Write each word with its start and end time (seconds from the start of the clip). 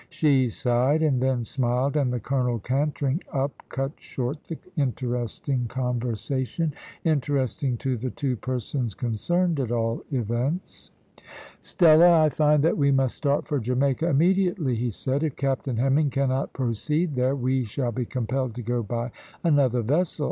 She 0.09 0.49
sighed, 0.49 1.03
and 1.03 1.21
then 1.21 1.43
smiled, 1.43 1.95
and 1.95 2.11
the 2.11 2.19
colonel 2.19 2.57
cantering 2.57 3.21
up 3.31 3.61
cut 3.69 3.91
short 3.99 4.45
the 4.45 4.57
interesting 4.75 5.67
conversation 5.67 6.73
interesting 7.03 7.77
to 7.77 7.97
the 7.97 8.09
two 8.09 8.35
persons 8.35 8.95
concerned, 8.95 9.59
at 9.59 9.71
all 9.71 10.01
events. 10.11 10.89
"Stella, 11.59 12.23
I 12.23 12.29
find 12.29 12.63
that 12.63 12.79
we 12.79 12.91
must 12.91 13.15
start 13.15 13.47
for 13.47 13.59
Jamaica 13.59 14.07
immediately," 14.09 14.73
he 14.75 14.89
said. 14.89 15.21
"If 15.21 15.35
Captain 15.35 15.77
Hemming 15.77 16.09
cannot 16.09 16.51
proceed 16.51 17.13
there, 17.13 17.35
we 17.35 17.63
shall 17.65 17.91
be 17.91 18.05
compelled 18.05 18.55
to 18.55 18.63
go 18.63 18.81
by 18.81 19.11
another 19.43 19.83
vessel. 19.83 20.19